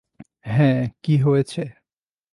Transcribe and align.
হ্যাঁ, 0.47 0.81
কি 1.03 1.15
হয়েছে? 1.19 1.61